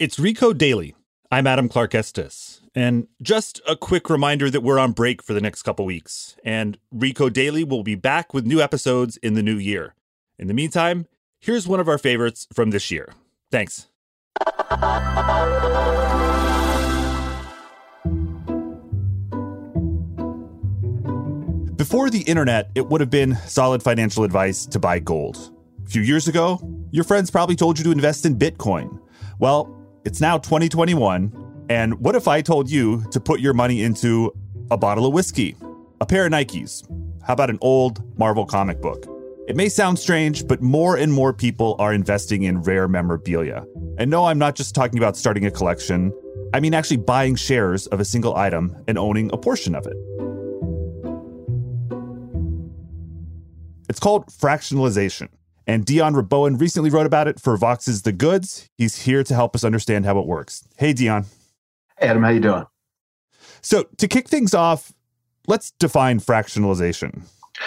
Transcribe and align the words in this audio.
It's 0.00 0.16
Recode 0.16 0.58
Daily. 0.58 0.96
I'm 1.30 1.46
Adam 1.46 1.68
Clark 1.68 1.94
Estes. 1.94 2.60
And 2.74 3.06
just 3.22 3.60
a 3.64 3.76
quick 3.76 4.10
reminder 4.10 4.50
that 4.50 4.62
we're 4.62 4.80
on 4.80 4.90
break 4.90 5.22
for 5.22 5.34
the 5.34 5.40
next 5.40 5.62
couple 5.62 5.84
weeks. 5.84 6.34
And 6.44 6.78
Recode 6.92 7.32
Daily 7.32 7.62
will 7.62 7.84
be 7.84 7.94
back 7.94 8.34
with 8.34 8.44
new 8.44 8.60
episodes 8.60 9.18
in 9.18 9.34
the 9.34 9.42
new 9.42 9.56
year. 9.56 9.94
In 10.36 10.48
the 10.48 10.52
meantime, 10.52 11.06
here's 11.38 11.68
one 11.68 11.78
of 11.78 11.86
our 11.86 11.96
favorites 11.96 12.48
from 12.52 12.72
this 12.72 12.90
year. 12.90 13.12
Thanks. 13.52 13.86
Before 21.76 22.10
the 22.10 22.24
internet, 22.26 22.68
it 22.74 22.88
would 22.88 23.00
have 23.00 23.10
been 23.10 23.36
solid 23.46 23.80
financial 23.80 24.24
advice 24.24 24.66
to 24.66 24.80
buy 24.80 24.98
gold. 24.98 25.52
A 25.86 25.88
few 25.88 26.02
years 26.02 26.26
ago, 26.26 26.58
your 26.90 27.04
friends 27.04 27.30
probably 27.30 27.54
told 27.54 27.78
you 27.78 27.84
to 27.84 27.92
invest 27.92 28.26
in 28.26 28.36
Bitcoin. 28.36 28.98
Well, 29.38 29.83
it's 30.04 30.20
now 30.20 30.36
2021, 30.36 31.66
and 31.70 31.94
what 31.98 32.14
if 32.14 32.28
I 32.28 32.42
told 32.42 32.70
you 32.70 33.02
to 33.10 33.18
put 33.18 33.40
your 33.40 33.54
money 33.54 33.82
into 33.82 34.32
a 34.70 34.76
bottle 34.76 35.06
of 35.06 35.14
whiskey, 35.14 35.56
a 36.00 36.06
pair 36.06 36.26
of 36.26 36.32
Nikes? 36.32 36.86
How 37.26 37.32
about 37.32 37.48
an 37.48 37.58
old 37.62 38.02
Marvel 38.18 38.44
comic 38.44 38.82
book? 38.82 39.06
It 39.48 39.56
may 39.56 39.68
sound 39.68 39.98
strange, 39.98 40.46
but 40.46 40.60
more 40.60 40.96
and 40.96 41.12
more 41.12 41.32
people 41.32 41.76
are 41.78 41.92
investing 41.92 42.42
in 42.42 42.60
rare 42.62 42.86
memorabilia. 42.86 43.64
And 43.98 44.10
no, 44.10 44.26
I'm 44.26 44.38
not 44.38 44.56
just 44.56 44.74
talking 44.74 44.98
about 44.98 45.16
starting 45.16 45.46
a 45.46 45.50
collection. 45.50 46.12
I 46.52 46.60
mean 46.60 46.74
actually 46.74 46.98
buying 46.98 47.34
shares 47.34 47.86
of 47.86 48.00
a 48.00 48.04
single 48.04 48.36
item 48.36 48.76
and 48.86 48.98
owning 48.98 49.30
a 49.32 49.38
portion 49.38 49.74
of 49.74 49.86
it. 49.86 49.96
It's 53.88 54.00
called 54.00 54.26
fractionalization. 54.26 55.28
And 55.66 55.84
Dion 55.84 56.14
Rabouin 56.14 56.60
recently 56.60 56.90
wrote 56.90 57.06
about 57.06 57.28
it 57.28 57.40
for 57.40 57.56
Vox's 57.56 58.02
The 58.02 58.12
Goods. 58.12 58.68
He's 58.76 59.02
here 59.02 59.24
to 59.24 59.34
help 59.34 59.54
us 59.54 59.64
understand 59.64 60.04
how 60.04 60.18
it 60.18 60.26
works. 60.26 60.66
Hey, 60.76 60.92
Dion. 60.92 61.24
Hey, 61.98 62.08
Adam. 62.08 62.22
How 62.22 62.30
you 62.30 62.40
doing? 62.40 62.66
So 63.62 63.84
to 63.96 64.08
kick 64.08 64.28
things 64.28 64.52
off, 64.52 64.92
let's 65.46 65.70
define 65.72 66.20
fractionalization. 66.20 67.22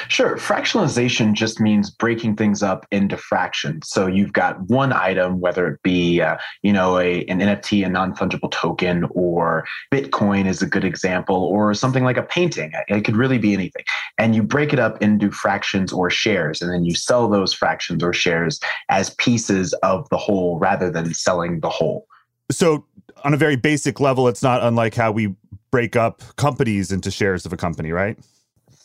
Sure. 0.09 0.35
Fractionalization 0.35 1.33
just 1.33 1.61
means 1.61 1.89
breaking 1.89 2.35
things 2.35 2.61
up 2.61 2.85
into 2.91 3.15
fractions. 3.15 3.89
So 3.89 4.05
you've 4.05 4.33
got 4.33 4.59
one 4.69 4.91
item, 4.91 5.39
whether 5.39 5.67
it 5.67 5.81
be, 5.81 6.21
uh, 6.21 6.37
you 6.61 6.73
know, 6.73 6.99
a, 6.99 7.23
an 7.25 7.39
NFT, 7.39 7.85
a 7.85 7.89
non 7.89 8.13
fungible 8.13 8.51
token, 8.51 9.05
or 9.11 9.65
Bitcoin 9.93 10.45
is 10.45 10.61
a 10.61 10.65
good 10.65 10.83
example, 10.83 11.35
or 11.37 11.73
something 11.73 12.03
like 12.03 12.17
a 12.17 12.23
painting. 12.23 12.73
It 12.89 13.05
could 13.05 13.15
really 13.15 13.37
be 13.37 13.53
anything. 13.53 13.83
And 14.17 14.35
you 14.35 14.43
break 14.43 14.73
it 14.73 14.79
up 14.79 15.01
into 15.01 15.31
fractions 15.31 15.93
or 15.93 16.09
shares, 16.09 16.61
and 16.61 16.71
then 16.71 16.83
you 16.83 16.93
sell 16.93 17.29
those 17.29 17.53
fractions 17.53 18.03
or 18.03 18.11
shares 18.11 18.59
as 18.89 19.11
pieces 19.11 19.73
of 19.83 20.07
the 20.09 20.17
whole 20.17 20.59
rather 20.59 20.91
than 20.91 21.13
selling 21.13 21.61
the 21.61 21.69
whole. 21.69 22.07
So, 22.51 22.85
on 23.23 23.33
a 23.33 23.37
very 23.37 23.55
basic 23.55 23.99
level, 23.99 24.27
it's 24.27 24.43
not 24.43 24.61
unlike 24.63 24.95
how 24.95 25.11
we 25.11 25.33
break 25.71 25.95
up 25.95 26.21
companies 26.35 26.91
into 26.91 27.09
shares 27.09 27.45
of 27.45 27.53
a 27.53 27.57
company, 27.57 27.91
right? 27.91 28.17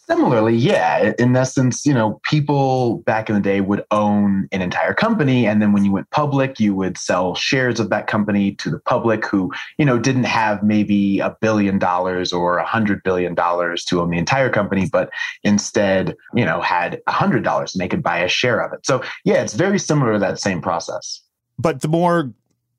Similarly, 0.06 0.56
yeah. 0.56 1.12
In 1.19 1.34
essence, 1.37 1.87
you 1.87 1.94
know, 1.94 2.21
people 2.25 2.99
back 2.99 3.28
in 3.28 3.37
the 3.37 3.41
day 3.41 3.60
would 3.60 3.84
own 3.93 4.49
an 4.50 4.60
entire 4.60 4.94
company. 4.94 5.47
And 5.47 5.62
then 5.62 5.72
when 5.72 5.84
you 5.84 5.93
went 5.93 6.10
public, 6.10 6.59
you 6.59 6.75
would 6.75 6.99
sell 6.99 7.37
shares 7.37 7.78
of 7.78 7.88
that 7.91 8.09
company 8.09 8.53
to 8.56 8.69
the 8.69 8.81
public 8.81 9.25
who, 9.25 9.53
you 9.78 9.84
know, 9.84 9.99
didn't 9.99 10.25
have 10.25 10.62
maybe 10.62 11.21
a 11.21 11.37
billion 11.41 11.78
dollars 11.78 12.32
or 12.32 12.59
a 12.59 12.66
hundred 12.66 13.03
billion 13.04 13.34
dollars 13.34 13.84
to 13.87 14.00
own 14.00 14.10
the 14.10 14.19
entire 14.19 14.50
company, 14.50 14.88
but 14.91 15.09
instead, 15.44 16.16
you 16.34 16.44
know, 16.44 16.60
had 16.60 17.00
a 17.06 17.12
hundred 17.12 17.44
dollars 17.44 17.72
and 17.72 17.81
they 17.81 17.88
could 17.88 18.03
buy 18.03 18.19
a 18.19 18.28
share 18.28 18.60
of 18.60 18.72
it. 18.72 18.84
So, 18.84 19.03
yeah, 19.25 19.43
it's 19.43 19.55
very 19.55 19.78
similar 19.78 20.15
to 20.15 20.19
that 20.19 20.41
same 20.41 20.60
process. 20.60 21.22
But 21.59 21.81
the 21.81 21.88
more 21.88 22.32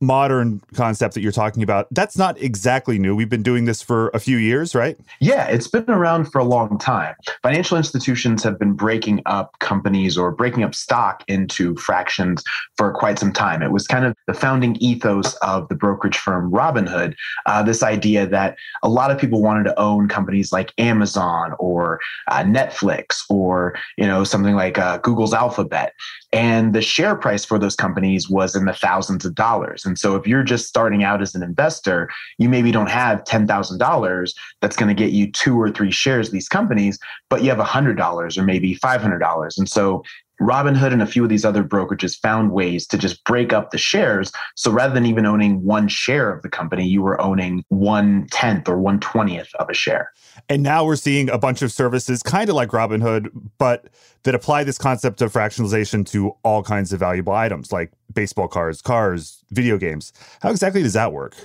modern 0.04 0.62
concept 0.76 1.14
that 1.16 1.22
you're 1.22 1.32
talking 1.32 1.64
about, 1.64 1.88
that's 1.92 2.18
not 2.18 2.40
exactly 2.42 3.00
new. 3.00 3.16
We've 3.16 3.30
been 3.30 3.44
doing 3.44 3.66
this 3.66 3.82
for 3.82 4.10
a 4.14 4.20
few 4.20 4.38
years, 4.38 4.76
right? 4.76 4.98
Yeah, 5.20 5.48
it's 5.48 5.68
been 5.68 5.90
around 5.90 6.26
for 6.26 6.40
a 6.40 6.44
long 6.44 6.78
time. 6.78 7.16
Financial 7.42 7.78
institutions 7.78 8.44
have 8.44 8.60
been 8.60 8.74
breaking 8.74 9.22
up 9.26 9.58
companies 9.60 10.18
or 10.18 10.32
breaking 10.32 10.64
up 10.64 10.76
stock 10.76 11.24
into 11.28 11.76
fractions 11.78 12.44
for 12.78 12.92
quite 12.94 13.20
some 13.20 13.32
time. 13.32 13.62
It 13.62 13.72
was 13.72 13.88
kind 13.88 14.06
of 14.06 14.16
the 14.28 14.34
founding 14.34 14.76
ethos 14.78 15.36
of 15.36 15.68
the 15.70 15.76
brokerage 15.76 16.18
firm 16.18 16.52
Robinhood. 16.52 17.16
Uh, 17.46 17.64
this 17.64 17.84
idea 17.84 18.28
that 18.28 18.58
a 18.84 18.90
lot 18.90 19.12
of 19.12 19.18
people 19.18 19.42
wanted 19.42 19.64
to 19.66 19.80
own 19.80 20.08
companies 20.08 20.52
like 20.52 20.74
Amazon 20.78 21.54
or 21.60 22.00
uh, 22.28 22.44
Netflix 22.44 23.24
or 23.30 23.76
you 23.98 24.06
know 24.06 24.24
something 24.24 24.56
like 24.56 24.78
uh, 24.78 24.98
Google's 24.98 25.34
Alphabet, 25.34 25.94
and 26.32 26.74
the 26.74 26.82
share 26.82 27.16
price 27.16 27.46
for 27.46 27.60
those 27.60 27.76
companies 27.76 28.30
was 28.30 28.56
in 28.56 28.66
the 28.66 28.74
thousands 28.74 29.26
of 29.26 29.36
dollars. 29.36 29.86
And 29.86 29.93
so 29.98 30.16
if 30.16 30.28
you're 30.28 30.44
just 30.44 30.68
starting 30.68 31.04
out 31.04 31.22
as 31.22 31.36
an 31.36 31.44
investor, 31.44 32.10
you 32.38 32.50
maybe 32.50 32.72
don't 32.72 32.90
have 32.90 33.24
$10,000 33.24 34.34
that's 34.62 34.76
going 34.76 34.96
to 34.96 35.04
get 35.04 35.12
you 35.12 35.32
two 35.32 35.60
or 35.60 35.72
three 35.72 35.92
shares 35.92 36.28
of 36.28 36.34
these 36.34 36.50
companies, 36.50 37.00
but 37.30 37.44
you 37.44 37.50
have 37.50 37.60
$100 37.60 38.38
or 38.38 38.44
maybe 38.44 38.76
$500. 38.76 39.58
And 39.58 39.70
so 39.70 40.04
Robinhood 40.42 40.92
and 40.92 41.02
a 41.02 41.06
few 41.06 41.24
of 41.24 41.30
these 41.30 41.46
other 41.46 41.64
brokerages 41.64 42.20
found 42.20 42.52
ways 42.52 42.88
to 42.88 42.98
just 42.98 43.24
break 43.24 43.54
up 43.54 43.72
the 43.72 43.78
shares. 43.78 44.32
So 44.56 44.72
rather 44.72 44.94
than 44.94 45.06
even 45.06 45.26
owning 45.26 45.64
one 45.64 45.88
share 45.88 46.34
of 46.34 46.42
the 46.42 46.50
company, 46.50 46.88
you 46.88 47.02
were 47.02 47.20
owning 47.22 47.64
one 47.70 48.28
tenth 48.32 48.68
or 48.68 48.78
one 48.78 49.00
twentieth 49.00 49.54
of 49.56 49.70
a 49.70 49.74
share. 49.74 50.12
And 50.50 50.64
now 50.64 50.84
we're 50.84 50.96
seeing 50.96 51.30
a 51.30 51.38
bunch 51.38 51.62
of 51.62 51.72
services 51.72 52.24
kind 52.24 52.50
of 52.50 52.56
like 52.56 52.70
Robinhood, 52.70 53.30
but 53.58 53.90
that 54.24 54.34
apply 54.34 54.64
this 54.64 54.78
concept 54.78 55.22
of 55.22 55.32
fractionalization 55.32 56.06
to 56.08 56.36
all 56.44 56.64
kinds 56.64 56.92
of 56.94 57.00
valuable 57.00 57.34
items 57.34 57.72
like 57.72 57.92
baseball 58.14 58.48
cards, 58.48 58.82
cars, 58.82 59.44
video 59.52 59.78
games. 59.78 60.14
How 60.42 60.50
exactly 60.50 60.82
does 60.82 60.94
that 60.94 61.14
work? 61.14 61.36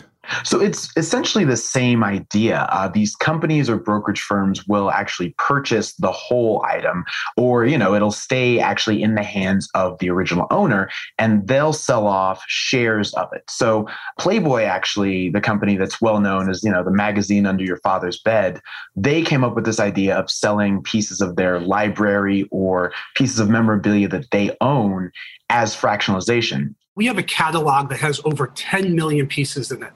So 0.45 0.61
it's 0.61 0.91
essentially 0.97 1.45
the 1.45 1.57
same 1.57 2.05
idea. 2.05 2.69
Uh, 2.71 2.89
these 2.89 3.17
companies 3.17 3.69
or 3.69 3.77
brokerage 3.77 4.21
firms 4.21 4.67
will 4.67 4.91
actually 4.91 5.35
purchase 5.39 5.95
the 5.95 6.13
whole 6.13 6.65
item, 6.65 7.05
or 7.37 7.65
you 7.65 7.79
know, 7.79 7.95
it'll 7.95 8.11
stay 8.11 8.59
actually 8.59 9.03
in 9.03 9.15
the 9.15 9.23
hands 9.23 9.69
of 9.75 9.99
the 9.99 10.11
original 10.11 10.47
owner, 10.51 10.91
and 11.19 11.47
they'll 11.47 11.73
sell 11.73 12.07
off 12.07 12.43
shares 12.47 13.15
of 13.15 13.29
it. 13.33 13.45
So 13.49 13.89
Playboy, 14.19 14.63
actually, 14.63 15.31
the 15.31 15.41
company 15.41 15.77
that's 15.77 16.01
well 16.01 16.21
known 16.21 16.51
as 16.51 16.63
you 16.63 16.71
know 16.71 16.85
the 16.85 16.91
magazine 16.91 17.47
under 17.47 17.65
your 17.65 17.79
father's 17.79 18.21
bed, 18.21 18.61
they 18.97 19.23
came 19.23 19.45
up 19.45 19.55
with 19.55 19.65
this 19.65 19.81
idea 19.81 20.17
of 20.17 20.31
selling 20.31 20.83
pieces 20.83 21.21
of 21.21 21.37
their 21.37 21.61
library 21.61 22.47
or 22.51 22.93
pieces 23.15 23.39
of 23.39 23.49
memorabilia 23.49 24.09
that 24.09 24.31
they 24.31 24.57
own 24.61 25.11
as 25.51 25.75
fractionalization. 25.75 26.75
We 26.95 27.07
have 27.07 27.19
a 27.19 27.23
catalog 27.23 27.91
that 27.91 28.01
has 28.01 28.21
over 28.25 28.49
10 28.49 28.95
million 28.95 29.27
pieces 29.27 29.71
in 29.71 29.83
it. 29.83 29.93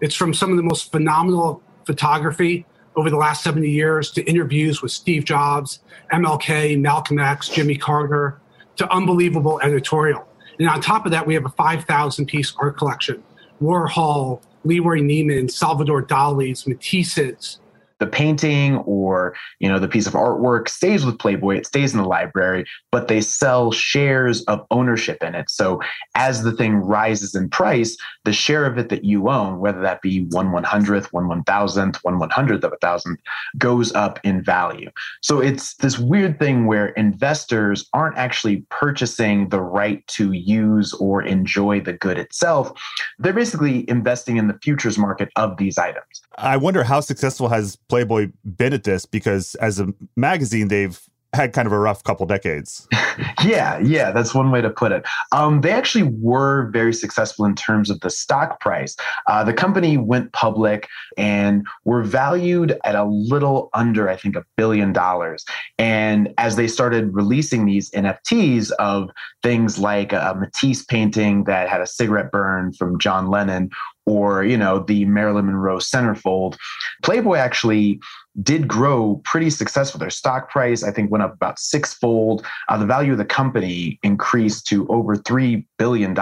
It's 0.00 0.14
from 0.14 0.34
some 0.34 0.50
of 0.50 0.56
the 0.56 0.62
most 0.62 0.90
phenomenal 0.92 1.62
photography 1.86 2.66
over 2.96 3.10
the 3.10 3.16
last 3.16 3.42
70 3.42 3.68
years 3.68 4.10
to 4.12 4.22
interviews 4.24 4.82
with 4.82 4.92
Steve 4.92 5.24
Jobs, 5.24 5.80
MLK, 6.12 6.80
Malcolm 6.80 7.18
X, 7.18 7.48
Jimmy 7.48 7.76
Carter, 7.76 8.40
to 8.76 8.92
unbelievable 8.92 9.60
editorial. 9.62 10.26
And 10.58 10.68
on 10.68 10.80
top 10.80 11.04
of 11.04 11.12
that, 11.12 11.26
we 11.26 11.34
have 11.34 11.44
a 11.44 11.50
5,000 11.50 12.26
piece 12.26 12.54
art 12.58 12.76
collection. 12.76 13.22
Warhol, 13.62 14.42
Leroy 14.64 15.00
Neiman, 15.00 15.50
Salvador 15.50 16.02
Dali's, 16.02 16.66
Matisse's, 16.66 17.60
the 18.04 18.10
painting 18.10 18.76
or 18.78 19.34
you 19.60 19.68
know 19.68 19.78
the 19.78 19.88
piece 19.88 20.06
of 20.06 20.12
artwork 20.12 20.68
stays 20.68 21.06
with 21.06 21.18
playboy 21.18 21.56
it 21.56 21.66
stays 21.66 21.94
in 21.94 22.00
the 22.00 22.06
library 22.06 22.66
but 22.92 23.08
they 23.08 23.20
sell 23.20 23.72
shares 23.72 24.42
of 24.42 24.66
ownership 24.70 25.22
in 25.22 25.34
it. 25.34 25.48
So 25.48 25.80
as 26.14 26.42
the 26.42 26.52
thing 26.52 26.76
rises 26.76 27.34
in 27.34 27.48
price 27.48 27.96
the 28.24 28.32
share 28.32 28.66
of 28.66 28.76
it 28.78 28.90
that 28.90 29.04
you 29.04 29.28
own 29.30 29.58
whether 29.58 29.80
that 29.80 30.02
be 30.02 30.26
one 30.26 30.52
one 30.52 30.64
hundredth 30.64 31.12
one 31.12 31.28
one 31.28 31.44
thousandth 31.44 31.98
one 32.02 32.18
one 32.18 32.30
hundredth 32.30 32.64
of 32.64 32.72
a 32.72 32.76
thousandth 32.76 33.20
goes 33.56 33.92
up 33.94 34.20
in 34.22 34.44
value. 34.44 34.90
So 35.22 35.40
it's 35.40 35.76
this 35.76 35.98
weird 35.98 36.38
thing 36.38 36.66
where 36.66 36.88
investors 36.88 37.88
aren't 37.94 38.18
actually 38.18 38.66
purchasing 38.68 39.48
the 39.48 39.62
right 39.62 40.06
to 40.08 40.32
use 40.32 40.92
or 40.94 41.22
enjoy 41.22 41.80
the 41.80 41.94
good 41.94 42.18
itself. 42.18 42.72
They're 43.18 43.32
basically 43.32 43.88
investing 43.88 44.36
in 44.36 44.48
the 44.48 44.58
futures 44.62 44.98
market 44.98 45.30
of 45.36 45.56
these 45.56 45.78
items 45.78 46.23
i 46.38 46.56
wonder 46.56 46.82
how 46.82 47.00
successful 47.00 47.48
has 47.48 47.76
Playboy 47.88 48.28
been 48.44 48.72
at 48.72 48.84
this 48.84 49.06
because 49.06 49.54
as 49.56 49.78
a 49.78 49.92
magazine, 50.16 50.68
they've 50.68 51.00
had 51.34 51.52
kind 51.52 51.66
of 51.66 51.72
a 51.72 51.78
rough 51.78 52.04
couple 52.04 52.24
decades. 52.26 52.86
yeah, 53.44 53.78
yeah, 53.78 54.12
that's 54.12 54.34
one 54.34 54.50
way 54.50 54.60
to 54.60 54.70
put 54.70 54.92
it. 54.92 55.04
Um, 55.32 55.60
they 55.60 55.72
actually 55.72 56.04
were 56.04 56.70
very 56.70 56.94
successful 56.94 57.44
in 57.44 57.54
terms 57.54 57.90
of 57.90 58.00
the 58.00 58.10
stock 58.10 58.60
price. 58.60 58.96
Uh, 59.26 59.42
the 59.42 59.52
company 59.52 59.96
went 59.96 60.32
public 60.32 60.88
and 61.18 61.66
were 61.84 62.02
valued 62.02 62.78
at 62.84 62.94
a 62.94 63.04
little 63.04 63.68
under, 63.74 64.08
I 64.08 64.16
think, 64.16 64.36
a 64.36 64.44
billion 64.56 64.92
dollars. 64.92 65.44
And 65.78 66.32
as 66.38 66.56
they 66.56 66.68
started 66.68 67.12
releasing 67.12 67.66
these 67.66 67.90
NFTs 67.90 68.70
of 68.78 69.10
things 69.42 69.78
like 69.78 70.12
a 70.12 70.36
Matisse 70.38 70.84
painting 70.84 71.44
that 71.44 71.68
had 71.68 71.80
a 71.80 71.86
cigarette 71.86 72.30
burn 72.30 72.72
from 72.72 72.98
John 72.98 73.26
Lennon, 73.26 73.70
or 74.06 74.44
you 74.44 74.56
know 74.56 74.80
the 74.80 75.04
Marilyn 75.04 75.46
Monroe 75.46 75.78
centerfold, 75.78 76.56
Playboy 77.02 77.36
actually 77.36 78.00
did 78.42 78.66
grow 78.66 79.20
pretty 79.24 79.50
successful. 79.50 79.98
Their 79.98 80.10
stock 80.10 80.50
price, 80.50 80.82
I 80.82 80.90
think, 80.90 81.10
went 81.10 81.22
up 81.22 81.34
about 81.34 81.58
sixfold. 81.58 82.44
Uh, 82.68 82.78
the 82.78 82.86
value 82.86 83.12
of 83.12 83.18
the 83.18 83.24
company 83.24 83.98
increased 84.02 84.66
to 84.68 84.86
over 84.88 85.16
$3 85.16 85.64
billion. 85.78 86.16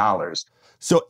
So, 0.79 1.08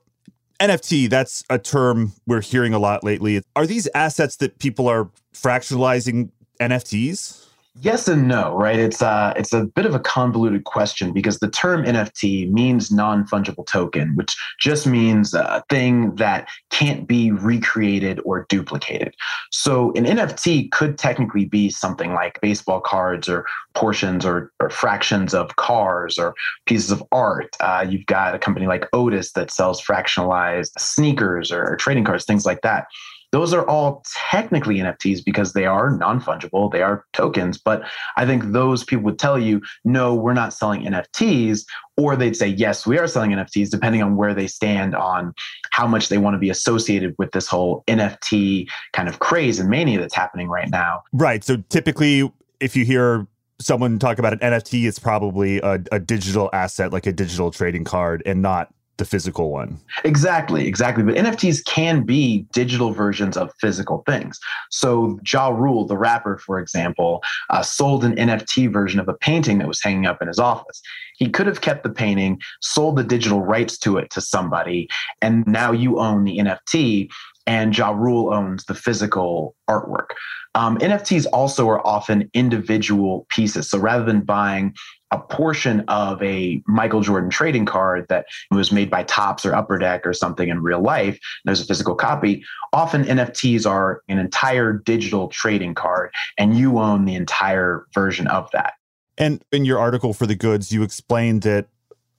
NFT, 0.61 1.11
that's 1.11 1.43
a 1.51 1.59
term 1.59 2.13
we're 2.27 2.41
hearing 2.41 2.73
a 2.73 2.79
lot 2.79 3.03
lately. 3.03 3.43
Are 3.57 3.67
these 3.67 3.89
assets 3.95 4.37
that 4.37 4.59
people 4.59 4.87
are 4.87 5.11
fractionalizing 5.35 6.31
NFTs? 6.61 7.47
Yes 7.81 8.07
and 8.07 8.29
no, 8.29 8.55
right? 8.55 8.79
It's 8.79 9.01
a, 9.01 9.33
it's 9.35 9.55
a 9.55 9.65
bit 9.65 9.87
of 9.87 9.95
a 9.95 9.99
convoluted 9.99 10.65
question 10.65 11.15
because 11.15 11.39
the 11.39 11.49
term 11.49 11.85
NFT 11.85 12.51
means 12.51 12.91
non-fungible 12.91 13.67
token, 13.67 14.15
which 14.15 14.37
just 14.61 14.87
means 14.87 15.33
a 15.33 15.65
thing 15.71 16.15
that 16.17 16.49
can't 16.71 17.09
be 17.09 17.33
recreated 17.33 18.21
or 18.27 18.45
duplicated. 18.51 19.15
So 19.53 19.91
an 19.93 20.05
NFT 20.05 20.71
could 20.71 20.99
technically 20.99 21.47
be 21.47 21.71
something 21.71 22.13
like 22.13 22.39
baseball 22.43 22.81
cards 22.81 23.27
or 23.27 23.47
portions 23.75 24.27
or, 24.27 24.53
or 24.61 24.69
fractions 24.69 25.33
of 25.33 25.57
cars 25.57 26.19
or 26.19 26.35
pieces 26.67 26.91
of 26.91 27.03
art. 27.11 27.57
Uh, 27.59 27.87
you've 27.89 28.05
got 28.05 28.35
a 28.35 28.39
company 28.39 28.67
like 28.67 28.87
Otis 28.93 29.33
that 29.33 29.51
sells 29.51 29.83
fractionalized 29.83 30.79
sneakers 30.79 31.51
or, 31.51 31.65
or 31.65 31.77
trading 31.77 32.05
cards, 32.05 32.27
things 32.27 32.45
like 32.45 32.61
that 32.61 32.87
those 33.33 33.55
are 33.55 33.67
all 33.67 34.05
technically 34.31 34.77
NFTs 34.77 35.25
because 35.25 35.55
they 35.55 35.65
are 35.65 35.91
non 35.91 36.21
fungible, 36.21 36.71
they 36.71 36.83
are 36.83 37.07
tokens. 37.15 37.59
But 37.59 37.83
I 38.17 38.27
think 38.27 38.53
those 38.53 38.85
people 38.85 39.05
would 39.05 39.19
tell 39.19 39.39
you, 39.39 39.63
no, 39.85 40.15
we're 40.15 40.35
not 40.35 40.53
selling 40.53 40.83
NFTs, 40.83 41.65
or 41.97 42.15
they'd 42.15 42.37
say, 42.37 42.49
yes, 42.49 42.87
we 42.87 42.99
are 42.99 43.07
selling 43.07 43.31
NFTs, 43.31 43.71
depending 43.71 44.03
on 44.03 44.17
where 44.17 44.35
they 44.35 44.47
stand 44.47 44.95
on 44.95 45.33
how 45.71 45.87
much 45.87 46.11
they 46.11 46.19
want 46.19 46.35
to 46.35 46.39
be 46.39 46.51
associated 46.51 47.15
with 47.19 47.33
this 47.33 47.47
whole 47.47 47.85
NFT 47.89 48.69
kind 48.93 49.09
of 49.09 49.19
craze 49.19 49.59
and 49.59 49.71
mania 49.71 49.99
that's 49.99 50.15
happening 50.15 50.49
right 50.49 50.69
now. 50.71 51.03
Right. 51.13 51.43
So 51.43 51.57
typically, 51.71 52.31
if 52.61 52.77
you 52.77 52.85
hear 52.85 53.27
someone 53.61 53.99
talk 53.99 54.19
about 54.19 54.35
an 54.35 54.41
NFT, 54.41 54.87
it's 54.87 54.99
probably 54.99 55.59
a, 55.61 55.83
a 55.91 55.99
digital 55.99 56.51
asset 56.53 56.93
like 56.93 57.07
a 57.07 57.13
digital 57.13 57.51
trading 57.51 57.85
card 57.85 58.23
and 58.27 58.43
not 58.43 58.73
the 58.99 59.05
physical 59.05 59.51
one. 59.51 59.79
Exactly, 60.05 60.67
exactly. 60.67 61.03
But 61.03 61.15
NFTs 61.15 61.65
can 61.65 62.05
be 62.05 62.47
digital 62.53 62.93
versions 62.93 63.37
of 63.37 63.51
physical 63.61 64.03
things. 64.07 64.39
So 64.71 65.19
Ja 65.31 65.49
Rule, 65.49 65.87
the 65.87 65.97
rapper, 65.97 66.39
for 66.39 66.59
example, 66.59 67.23
uh, 67.51 67.63
sold 67.63 68.05
an 68.05 68.17
NFT 68.17 68.73
version 68.73 69.01
of 69.01 69.09
a 69.09 69.15
painting 69.15 69.59
that 69.59 69.69
was 69.69 69.83
hanging 69.83 70.07
up 70.07 70.21
in 70.21 70.29
his 70.29 70.39
office. 70.39 70.81
He 71.17 71.29
could 71.29 71.47
have 71.47 71.61
kept 71.61 71.85
the 71.85 71.91
painting, 71.91 72.41
sold 72.61 72.97
the 72.97 73.05
digital 73.05 73.43
rights 73.43 73.79
to 73.79 73.97
it 73.97 74.11
to 74.11 74.21
somebody, 74.21 74.89
and 75.21 75.47
now 75.47 75.73
you 75.73 75.99
own 75.99 76.25
the 76.25 76.39
NFT 76.39 77.09
and 77.47 77.77
Ja 77.77 77.91
Rule 77.91 78.33
owns 78.33 78.65
the 78.65 78.75
physical 78.75 79.55
artwork. 79.69 80.11
Um, 80.55 80.79
NFTs 80.79 81.27
also 81.33 81.69
are 81.69 81.85
often 81.87 82.31
individual 82.35 83.27
pieces. 83.31 83.71
So 83.71 83.79
rather 83.79 84.05
than 84.05 84.21
buying 84.21 84.75
a 85.13 85.19
portion 85.19 85.85
of 85.89 86.21
a 86.23 86.63
Michael 86.67 87.03
Jordan 87.03 87.31
trading 87.31 87.67
card 87.67 88.07
that 88.09 88.27
was 88.51 88.73
made 88.73 88.91
by 88.91 89.05
Topps 89.05 89.45
or 89.45 89.55
Upper 89.55 89.79
Deck 89.79 90.07
or 90.07 90.15
something 90.15 90.49
in 90.49 90.63
real 90.63 90.81
life, 90.81 91.19
there's 91.45 91.61
a 91.61 91.67
physical 91.67 91.95
copy. 91.95 92.43
Often 92.73 93.05
NFTs 93.05 93.69
are 93.69 94.03
an 94.09 94.19
entire 94.19 94.73
digital 94.73 95.29
trading 95.29 95.75
card, 95.75 96.13
and 96.39 96.57
you 96.57 96.79
own 96.79 97.05
the 97.05 97.15
entire 97.15 97.87
version 97.95 98.27
of 98.27 98.51
that. 98.53 98.73
And 99.19 99.45
in 99.53 99.67
your 99.67 99.79
article 99.79 100.15
for 100.15 100.27
the 100.27 100.35
goods, 100.35 100.73
you 100.73 100.83
explained 100.83 101.43
that 101.43 101.69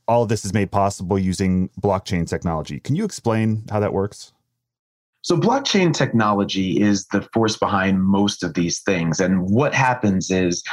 all 0.08 0.24
of 0.24 0.30
this 0.30 0.46
is 0.46 0.54
made 0.54 0.72
possible 0.72 1.18
using 1.18 1.70
blockchain 1.82 2.28
technology. 2.28 2.80
Can 2.80 2.96
you 2.96 3.06
explain 3.06 3.64
how 3.72 3.80
that 3.80 3.94
works? 3.94 4.34
So, 5.24 5.38
blockchain 5.38 5.94
technology 5.94 6.82
is 6.82 7.08
the 7.08 7.22
force 7.34 7.58
behind 7.58 8.04
most 8.04 8.44
of 8.44 8.54
these 8.54 8.82
things. 8.82 9.20
And 9.20 9.50
what 9.50 9.74
happens 9.74 10.30
is 10.30 10.64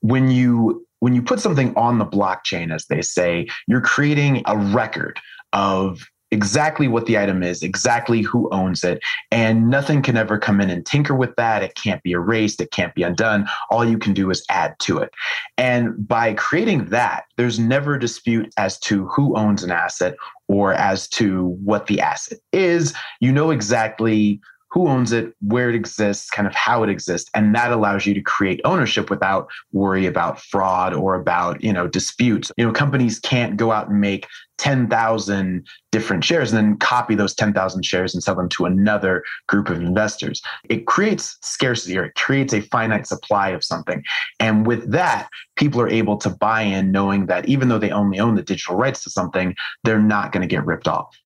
when 0.00 0.30
you 0.30 0.87
when 1.00 1.14
you 1.14 1.22
put 1.22 1.40
something 1.40 1.74
on 1.76 1.98
the 1.98 2.06
blockchain, 2.06 2.74
as 2.74 2.86
they 2.86 3.02
say, 3.02 3.46
you're 3.66 3.80
creating 3.80 4.42
a 4.46 4.56
record 4.56 5.20
of 5.52 6.00
exactly 6.30 6.88
what 6.88 7.06
the 7.06 7.18
item 7.18 7.42
is, 7.42 7.62
exactly 7.62 8.22
who 8.22 8.50
owns 8.52 8.84
it, 8.84 9.00
and 9.30 9.70
nothing 9.70 10.02
can 10.02 10.16
ever 10.16 10.38
come 10.38 10.60
in 10.60 10.68
and 10.68 10.84
tinker 10.84 11.14
with 11.14 11.34
that. 11.36 11.62
It 11.62 11.74
can't 11.74 12.02
be 12.02 12.12
erased, 12.12 12.60
it 12.60 12.70
can't 12.70 12.94
be 12.94 13.02
undone. 13.02 13.48
All 13.70 13.84
you 13.84 13.98
can 13.98 14.12
do 14.12 14.30
is 14.30 14.44
add 14.50 14.78
to 14.80 14.98
it. 14.98 15.10
And 15.56 16.06
by 16.06 16.34
creating 16.34 16.86
that, 16.86 17.24
there's 17.36 17.58
never 17.58 17.94
a 17.94 18.00
dispute 18.00 18.52
as 18.58 18.78
to 18.80 19.06
who 19.08 19.36
owns 19.36 19.62
an 19.62 19.70
asset 19.70 20.16
or 20.48 20.74
as 20.74 21.08
to 21.08 21.56
what 21.64 21.86
the 21.86 22.00
asset 22.00 22.38
is. 22.52 22.94
You 23.20 23.32
know 23.32 23.50
exactly 23.50 24.40
who 24.70 24.88
owns 24.88 25.12
it, 25.12 25.34
where 25.40 25.68
it 25.68 25.74
exists, 25.74 26.30
kind 26.30 26.46
of 26.46 26.54
how 26.54 26.82
it 26.82 26.90
exists, 26.90 27.30
and 27.34 27.54
that 27.54 27.72
allows 27.72 28.06
you 28.06 28.14
to 28.14 28.20
create 28.20 28.60
ownership 28.64 29.10
without 29.10 29.48
worry 29.72 30.06
about 30.06 30.40
fraud 30.40 30.94
or 30.94 31.14
about 31.14 31.62
you 31.62 31.72
know 31.72 31.86
disputes. 31.86 32.52
You 32.56 32.66
know, 32.66 32.72
companies 32.72 33.18
can't 33.18 33.56
go 33.56 33.72
out 33.72 33.88
and 33.88 34.00
make 34.00 34.26
10,000 34.58 35.66
different 35.92 36.24
shares 36.24 36.52
and 36.52 36.58
then 36.58 36.76
copy 36.78 37.14
those 37.14 37.34
10,000 37.34 37.84
shares 37.84 38.12
and 38.12 38.22
sell 38.22 38.34
them 38.34 38.48
to 38.50 38.66
another 38.66 39.22
group 39.46 39.70
of 39.70 39.80
investors. 39.80 40.42
It 40.68 40.86
creates 40.86 41.38
scarcity 41.42 41.96
or 41.96 42.06
it 42.06 42.14
creates 42.16 42.52
a 42.52 42.60
finite 42.60 43.06
supply 43.06 43.50
of 43.50 43.64
something. 43.64 44.02
And 44.40 44.66
with 44.66 44.90
that, 44.90 45.28
people 45.56 45.80
are 45.80 45.88
able 45.88 46.16
to 46.18 46.30
buy 46.30 46.62
in 46.62 46.90
knowing 46.90 47.26
that 47.26 47.48
even 47.48 47.68
though 47.68 47.78
they 47.78 47.90
only 47.90 48.18
own 48.18 48.34
the 48.34 48.42
digital 48.42 48.76
rights 48.76 49.04
to 49.04 49.10
something, 49.10 49.54
they're 49.84 50.02
not 50.02 50.32
going 50.32 50.42
to 50.42 50.48
get 50.48 50.66
ripped 50.66 50.88
off 50.88 51.16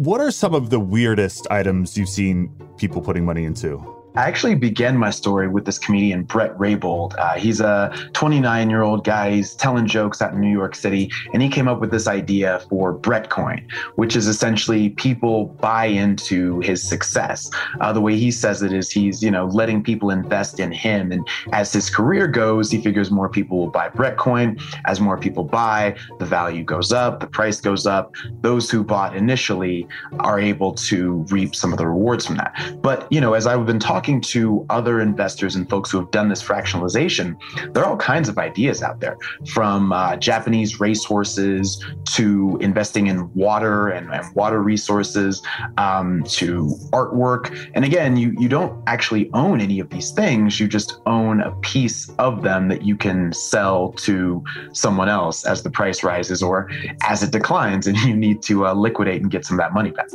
what 0.00 0.18
are 0.18 0.30
some 0.30 0.54
of 0.54 0.70
the 0.70 0.80
weirdest 0.80 1.46
items 1.50 1.94
you've 1.94 2.08
seen 2.08 2.48
people 2.78 3.02
putting 3.02 3.22
money 3.22 3.44
into? 3.44 3.99
I 4.16 4.26
actually 4.26 4.56
began 4.56 4.96
my 4.96 5.10
story 5.10 5.46
with 5.46 5.64
this 5.66 5.78
comedian, 5.78 6.24
Brett 6.24 6.56
Raybould. 6.58 7.16
Uh, 7.16 7.34
he's 7.34 7.60
a 7.60 7.94
29 8.12 8.68
year 8.68 8.82
old 8.82 9.04
guy. 9.04 9.30
He's 9.30 9.54
telling 9.54 9.86
jokes 9.86 10.20
out 10.20 10.32
in 10.32 10.40
New 10.40 10.50
York 10.50 10.74
City. 10.74 11.10
And 11.32 11.42
he 11.42 11.48
came 11.48 11.68
up 11.68 11.80
with 11.80 11.92
this 11.92 12.08
idea 12.08 12.60
for 12.68 12.92
Brettcoin, 12.92 13.70
which 13.94 14.16
is 14.16 14.26
essentially 14.26 14.90
people 14.90 15.46
buy 15.60 15.86
into 15.86 16.58
his 16.60 16.82
success. 16.82 17.50
Uh, 17.80 17.92
the 17.92 18.00
way 18.00 18.16
he 18.16 18.32
says 18.32 18.62
it 18.62 18.72
is 18.72 18.90
he's, 18.90 19.22
you 19.22 19.30
know, 19.30 19.46
letting 19.46 19.82
people 19.82 20.10
invest 20.10 20.58
in 20.58 20.72
him. 20.72 21.12
And 21.12 21.26
as 21.52 21.72
his 21.72 21.88
career 21.88 22.26
goes, 22.26 22.70
he 22.70 22.82
figures 22.82 23.12
more 23.12 23.28
people 23.28 23.58
will 23.58 23.70
buy 23.70 23.90
Brettcoin. 23.90 24.60
As 24.86 25.00
more 25.00 25.18
people 25.18 25.44
buy, 25.44 25.96
the 26.18 26.26
value 26.26 26.64
goes 26.64 26.92
up, 26.92 27.20
the 27.20 27.28
price 27.28 27.60
goes 27.60 27.86
up. 27.86 28.12
Those 28.40 28.70
who 28.70 28.82
bought 28.82 29.14
initially 29.14 29.86
are 30.18 30.40
able 30.40 30.74
to 30.74 31.24
reap 31.30 31.54
some 31.54 31.72
of 31.72 31.78
the 31.78 31.86
rewards 31.86 32.26
from 32.26 32.36
that. 32.36 32.76
But, 32.82 33.06
you 33.12 33.20
know, 33.20 33.34
as 33.34 33.46
I've 33.46 33.64
been 33.66 33.78
talking, 33.78 33.99
talking 34.00 34.18
to 34.22 34.64
other 34.70 34.98
investors 35.02 35.54
and 35.54 35.68
folks 35.68 35.90
who 35.90 35.98
have 35.98 36.10
done 36.10 36.30
this 36.30 36.42
fractionalization, 36.42 37.36
there 37.74 37.84
are 37.84 37.90
all 37.90 37.98
kinds 37.98 38.30
of 38.30 38.38
ideas 38.38 38.82
out 38.82 38.98
there 38.98 39.18
from 39.52 39.92
uh, 39.92 40.16
Japanese 40.16 40.80
racehorses 40.80 41.84
to 42.06 42.56
investing 42.62 43.08
in 43.08 43.30
water 43.34 43.90
and, 43.90 44.10
and 44.10 44.34
water 44.34 44.62
resources 44.62 45.42
um, 45.76 46.24
to 46.24 46.68
artwork. 46.94 47.70
And 47.74 47.84
again, 47.84 48.16
you, 48.16 48.34
you 48.38 48.48
don't 48.48 48.82
actually 48.86 49.30
own 49.34 49.60
any 49.60 49.80
of 49.80 49.90
these 49.90 50.12
things, 50.12 50.58
you 50.58 50.66
just 50.66 50.98
own 51.04 51.42
a 51.42 51.50
piece 51.56 52.08
of 52.18 52.42
them 52.42 52.68
that 52.68 52.80
you 52.80 52.96
can 52.96 53.34
sell 53.34 53.92
to 54.08 54.42
someone 54.72 55.10
else 55.10 55.44
as 55.44 55.62
the 55.62 55.70
price 55.70 56.02
rises 56.02 56.42
or 56.42 56.70
as 57.06 57.22
it 57.22 57.32
declines 57.32 57.86
and 57.86 57.98
you 58.06 58.16
need 58.16 58.40
to 58.44 58.66
uh, 58.66 58.72
liquidate 58.72 59.20
and 59.20 59.30
get 59.30 59.44
some 59.44 59.58
of 59.58 59.62
that 59.62 59.74
money 59.74 59.90
back. 59.90 60.08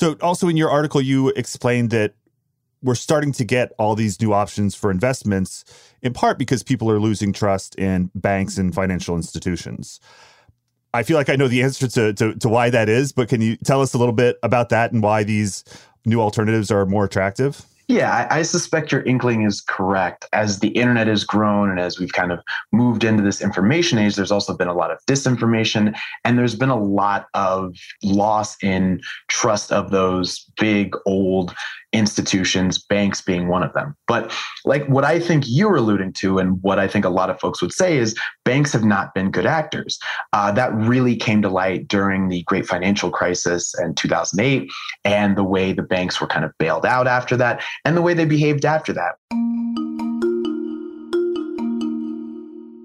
So, 0.00 0.16
also 0.22 0.48
in 0.48 0.56
your 0.56 0.70
article, 0.70 1.02
you 1.02 1.28
explained 1.28 1.90
that 1.90 2.14
we're 2.82 2.94
starting 2.94 3.32
to 3.32 3.44
get 3.44 3.72
all 3.78 3.94
these 3.94 4.18
new 4.18 4.32
options 4.32 4.74
for 4.74 4.90
investments, 4.90 5.62
in 6.00 6.14
part 6.14 6.38
because 6.38 6.62
people 6.62 6.90
are 6.90 6.98
losing 6.98 7.34
trust 7.34 7.74
in 7.74 8.10
banks 8.14 8.56
and 8.56 8.74
financial 8.74 9.14
institutions. 9.14 10.00
I 10.94 11.02
feel 11.02 11.18
like 11.18 11.28
I 11.28 11.36
know 11.36 11.48
the 11.48 11.62
answer 11.62 11.86
to, 11.86 12.14
to, 12.14 12.34
to 12.34 12.48
why 12.48 12.70
that 12.70 12.88
is, 12.88 13.12
but 13.12 13.28
can 13.28 13.42
you 13.42 13.58
tell 13.58 13.82
us 13.82 13.92
a 13.92 13.98
little 13.98 14.14
bit 14.14 14.38
about 14.42 14.70
that 14.70 14.90
and 14.90 15.02
why 15.02 15.22
these 15.22 15.64
new 16.06 16.22
alternatives 16.22 16.70
are 16.70 16.86
more 16.86 17.04
attractive? 17.04 17.62
Yeah, 17.90 18.28
I, 18.30 18.38
I, 18.38 18.42
suspect 18.42 18.92
your 18.92 19.02
inkling 19.02 19.42
is 19.42 19.60
correct. 19.60 20.24
As 20.32 20.60
the 20.60 20.68
internet 20.68 21.08
has 21.08 21.24
grown 21.24 21.70
and 21.70 21.80
as 21.80 21.98
we've 21.98 22.12
kind 22.12 22.30
of 22.30 22.38
moved 22.70 23.02
into 23.02 23.20
this 23.20 23.42
information 23.42 23.98
age, 23.98 24.14
there's 24.14 24.30
also 24.30 24.56
been 24.56 24.68
a 24.68 24.74
lot 24.74 24.92
of 24.92 25.04
disinformation 25.06 25.98
and 26.24 26.38
there's 26.38 26.54
been 26.54 26.68
a 26.68 26.80
lot 26.80 27.26
of 27.34 27.74
loss 28.04 28.56
in 28.62 29.00
trust 29.26 29.72
of 29.72 29.90
those 29.90 30.46
big 30.56 30.94
old 31.04 31.52
institutions, 31.92 32.78
banks 32.78 33.20
being 33.20 33.48
one 33.48 33.62
of 33.62 33.72
them. 33.72 33.96
But 34.06 34.32
like 34.64 34.86
what 34.86 35.04
I 35.04 35.18
think 35.18 35.44
you're 35.46 35.76
alluding 35.76 36.12
to, 36.14 36.38
and 36.38 36.62
what 36.62 36.78
I 36.78 36.86
think 36.86 37.04
a 37.04 37.10
lot 37.10 37.30
of 37.30 37.40
folks 37.40 37.60
would 37.60 37.72
say 37.72 37.98
is 37.98 38.16
banks 38.44 38.72
have 38.72 38.84
not 38.84 39.14
been 39.14 39.30
good 39.30 39.46
actors. 39.46 39.98
Uh, 40.32 40.52
that 40.52 40.72
really 40.74 41.16
came 41.16 41.42
to 41.42 41.48
light 41.48 41.88
during 41.88 42.28
the 42.28 42.42
great 42.44 42.66
financial 42.66 43.10
crisis 43.10 43.74
in 43.78 43.94
2008 43.94 44.70
and 45.04 45.36
the 45.36 45.44
way 45.44 45.72
the 45.72 45.82
banks 45.82 46.20
were 46.20 46.26
kind 46.26 46.44
of 46.44 46.52
bailed 46.58 46.86
out 46.86 47.06
after 47.06 47.36
that 47.36 47.62
and 47.84 47.96
the 47.96 48.02
way 48.02 48.14
they 48.14 48.24
behaved 48.24 48.64
after 48.64 48.92
that. 48.92 49.16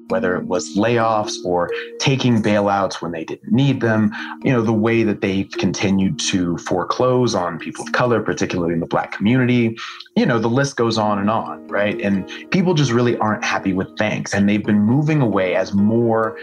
Whether 0.07 0.35
it 0.35 0.45
was 0.45 0.75
layoffs 0.75 1.33
or 1.43 1.69
taking 1.99 2.41
bailouts 2.41 3.01
when 3.01 3.11
they 3.11 3.23
didn't 3.23 3.51
need 3.51 3.81
them, 3.81 4.11
you 4.43 4.51
know, 4.51 4.61
the 4.61 4.73
way 4.73 5.03
that 5.03 5.21
they've 5.21 5.49
continued 5.51 6.19
to 6.19 6.57
foreclose 6.59 7.35
on 7.35 7.57
people 7.59 7.83
of 7.83 7.91
color, 7.91 8.21
particularly 8.21 8.73
in 8.73 8.79
the 8.79 8.85
black 8.85 9.11
community, 9.11 9.77
you 10.15 10.25
know, 10.25 10.39
the 10.39 10.49
list 10.49 10.75
goes 10.75 10.97
on 10.97 11.19
and 11.19 11.29
on, 11.29 11.67
right? 11.67 11.99
And 12.01 12.29
people 12.51 12.73
just 12.73 12.91
really 12.91 13.17
aren't 13.17 13.43
happy 13.43 13.73
with 13.73 13.95
banks. 13.97 14.33
And 14.33 14.47
they've 14.47 14.63
been 14.63 14.81
moving 14.81 15.21
away 15.21 15.55
as 15.55 15.73
more 15.73 16.37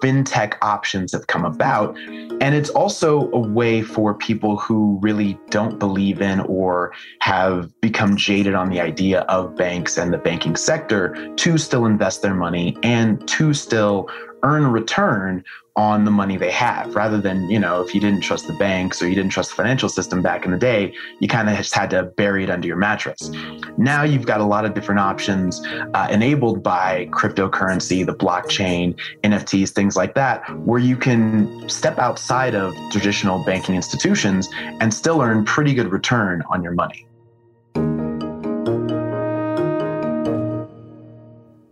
fintech 0.00 0.56
options 0.62 1.12
have 1.12 1.26
come 1.26 1.44
about. 1.44 1.96
And 1.98 2.54
it's 2.54 2.70
also 2.70 3.30
a 3.32 3.38
way 3.38 3.82
for 3.82 4.14
people 4.14 4.56
who 4.56 4.98
really 5.00 5.38
don't 5.50 5.78
believe 5.78 6.20
in 6.20 6.40
or 6.40 6.92
have 7.20 7.72
become 7.80 8.16
jaded 8.16 8.54
on 8.54 8.70
the 8.70 8.80
idea 8.80 9.20
of 9.22 9.56
banks 9.56 9.96
and 9.96 10.12
the 10.12 10.18
banking 10.18 10.56
sector 10.56 11.34
to 11.36 11.58
still 11.58 11.86
invest 11.86 12.22
their 12.22 12.34
money 12.34 12.76
and 12.82 13.26
to 13.28 13.54
still 13.54 14.08
earn 14.42 14.66
return 14.66 15.42
on 15.76 16.06
the 16.06 16.10
money 16.10 16.38
they 16.38 16.50
have 16.50 16.94
rather 16.96 17.20
than, 17.20 17.50
you 17.50 17.58
know, 17.58 17.82
if 17.82 17.94
you 17.94 18.00
didn't 18.00 18.22
trust 18.22 18.46
the 18.46 18.52
banks 18.54 19.02
or 19.02 19.08
you 19.08 19.14
didn't 19.14 19.30
trust 19.30 19.50
the 19.50 19.56
financial 19.56 19.90
system 19.90 20.22
back 20.22 20.46
in 20.46 20.50
the 20.50 20.58
day, 20.58 20.94
you 21.20 21.28
kind 21.28 21.50
of 21.50 21.56
just 21.56 21.74
had 21.74 21.90
to 21.90 22.04
bury 22.16 22.42
it 22.42 22.48
under 22.48 22.66
your 22.66 22.78
mattress. 22.78 23.30
Now 23.76 24.02
you've 24.02 24.24
got 24.24 24.40
a 24.40 24.44
lot 24.44 24.64
of 24.64 24.72
different 24.72 25.00
options 25.00 25.60
uh, 25.66 26.08
enabled 26.10 26.62
by 26.62 27.08
cryptocurrency, 27.12 28.06
the 28.06 28.14
blockchain, 28.14 28.98
NFTs, 29.22 29.70
things 29.70 29.96
like 29.96 30.14
that, 30.14 30.42
where 30.60 30.80
you 30.80 30.96
can 30.96 31.68
step 31.68 31.98
outside 31.98 32.54
of 32.54 32.74
traditional 32.90 33.44
banking 33.44 33.74
institutions 33.74 34.48
and 34.80 34.92
still 34.94 35.20
earn 35.20 35.44
pretty 35.44 35.74
good 35.74 35.92
return 35.92 36.42
on 36.48 36.62
your 36.62 36.72
money. 36.72 37.06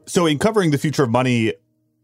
So, 0.07 0.27
in 0.27 0.39
covering 0.39 0.71
the 0.71 0.79
future 0.79 1.03
of 1.03 1.11
money, 1.11 1.55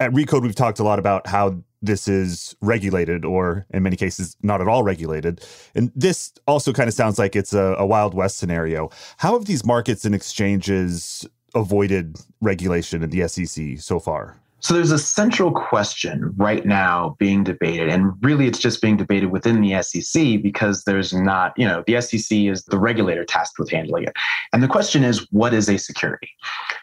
at 0.00 0.10
Recode, 0.12 0.42
we've 0.42 0.54
talked 0.54 0.78
a 0.80 0.82
lot 0.82 0.98
about 0.98 1.26
how 1.26 1.62
this 1.82 2.08
is 2.08 2.54
regulated, 2.60 3.24
or 3.24 3.66
in 3.70 3.82
many 3.82 3.96
cases, 3.96 4.36
not 4.42 4.60
at 4.60 4.68
all 4.68 4.82
regulated. 4.82 5.44
And 5.74 5.90
this 5.94 6.32
also 6.46 6.72
kind 6.72 6.88
of 6.88 6.94
sounds 6.94 7.18
like 7.18 7.34
it's 7.34 7.54
a, 7.54 7.74
a 7.78 7.86
Wild 7.86 8.14
West 8.14 8.38
scenario. 8.38 8.90
How 9.18 9.32
have 9.32 9.46
these 9.46 9.64
markets 9.64 10.04
and 10.04 10.14
exchanges 10.14 11.26
avoided 11.54 12.18
regulation 12.40 13.02
in 13.02 13.10
the 13.10 13.26
SEC 13.28 13.78
so 13.78 13.98
far? 13.98 14.40
So 14.62 14.74
there's 14.74 14.92
a 14.92 14.98
central 14.98 15.52
question 15.52 16.34
right 16.36 16.64
now 16.66 17.16
being 17.18 17.44
debated, 17.44 17.88
and 17.88 18.12
really 18.22 18.46
it's 18.46 18.58
just 18.58 18.82
being 18.82 18.96
debated 18.96 19.30
within 19.30 19.60
the 19.60 19.82
SEC 19.82 20.42
because 20.42 20.84
there's 20.84 21.12
not, 21.12 21.52
you 21.56 21.66
know, 21.66 21.82
the 21.86 22.00
SEC 22.00 22.36
is 22.38 22.64
the 22.64 22.78
regulator 22.78 23.24
tasked 23.24 23.58
with 23.58 23.70
handling 23.70 24.04
it. 24.04 24.12
And 24.52 24.62
the 24.62 24.68
question 24.68 25.02
is, 25.02 25.26
what 25.30 25.54
is 25.54 25.68
a 25.68 25.78
security? 25.78 26.30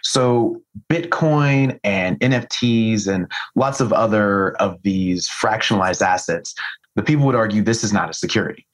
So 0.04 0.62
Bitcoin 0.90 1.80
and 1.84 2.20
NFTs 2.20 3.08
and 3.08 3.32
lots 3.56 3.80
of 3.80 3.94
other 3.94 4.52
of 4.62 4.82
these 4.84 5.30
fractionalized 5.30 6.02
assets, 6.02 6.56
the 6.96 7.04
people 7.04 7.26
would 7.26 7.36
argue 7.36 7.62
this 7.62 7.84
is 7.84 7.94
not 7.94 8.10
a 8.10 8.14
security. 8.14 8.66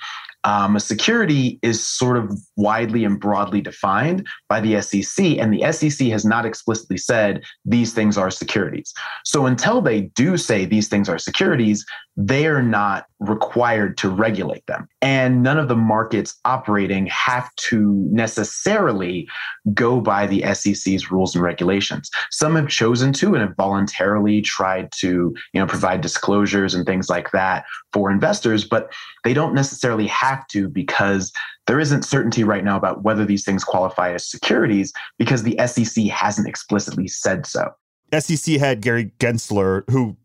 Um, 0.44 0.78
security 0.80 1.60
is 1.62 1.86
sort 1.86 2.18
of 2.18 2.38
widely 2.56 3.06
and 3.06 3.20
broadly 3.20 3.62
defined 3.62 4.28
by 4.50 4.60
the 4.60 4.82
SEC, 4.82 5.38
and 5.38 5.54
the 5.54 5.72
SEC 5.72 6.08
has 6.08 6.26
not 6.26 6.46
explicitly 6.46 6.98
said 6.98 7.44
these 7.66 7.94
things 7.94 8.18
are 8.18 8.30
securities. 8.30 8.94
So 9.24 9.46
until 9.46 9.82
they 9.82 10.02
do 10.02 10.38
say 10.38 10.66
these 10.66 10.88
things 10.88 11.08
are 11.08 11.18
securities, 11.18 11.86
they 12.16 12.46
are 12.46 12.62
not 12.62 13.08
required 13.20 13.98
to 13.98 14.10
regulate 14.10 14.66
them. 14.68 14.88
And 15.02 15.42
none 15.42 15.58
of 15.58 15.68
the 15.68 15.76
markets 15.76 16.40
operating 16.46 17.08
have 17.08 17.54
to 17.56 18.08
necessarily 18.12 19.28
go 19.74 20.00
by 20.00 20.28
the 20.28 20.44
SEC's 20.54 21.12
rules 21.12 21.36
and 21.36 21.44
regulations. 21.44 22.12
Some 22.30 22.56
have 22.56 22.68
chosen 22.68 23.14
to 23.14 23.34
and 23.34 23.42
have 23.42 23.56
voluntarily 23.56 24.42
tried 24.42 24.92
to, 25.00 25.08
you 25.08 25.60
know, 25.60 25.66
provide 25.66 26.02
disclosures 26.02 26.76
and 26.76 26.86
things 26.86 27.10
like 27.10 27.32
that 27.32 27.66
for 27.92 28.12
investors, 28.12 28.64
but 28.64 28.94
they 29.24 29.34
don't 29.34 29.56
necessarily 29.56 30.08
have 30.08 30.46
to 30.48 30.70
because 30.70 31.32
there 31.66 31.80
isn't 31.80 32.04
certainty 32.06 32.44
right 32.44 32.64
now 32.64 32.78
about 32.78 33.04
whether 33.04 33.26
these 33.26 33.44
things 33.44 33.64
qualify 33.64 34.14
as 34.14 34.30
securities 34.30 34.94
because 35.18 35.44
the 35.44 35.58
SEC 35.66 36.06
hasn't 36.06 36.48
explicitly 36.48 37.08
said 37.08 37.46
so. 37.46 37.72
SEC 38.20 38.60
head 38.60 38.82
Gary 38.82 39.12
Gensler, 39.20 39.90
who 39.90 40.18